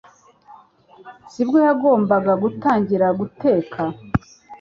[1.31, 3.81] si bwo yagombaga gutangira gutegeka